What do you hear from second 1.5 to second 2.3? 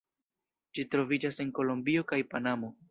Kolombio kaj